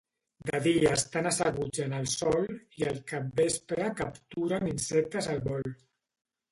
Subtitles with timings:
[0.45, 2.49] De dia estan asseguts en el sòl
[2.81, 5.73] i al capvespre capturen insectes al vol.